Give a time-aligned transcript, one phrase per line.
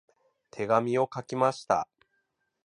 [0.49, 1.87] 手紙を書きました。